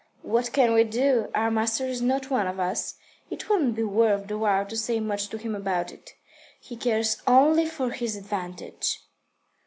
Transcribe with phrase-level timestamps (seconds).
[0.33, 1.29] '""What can we do?
[1.35, 2.95] Our master is not one of us.
[3.29, 6.15] It wouldn't be worth the while to say much to him about it.
[6.59, 8.97] He cares only for his own advantage."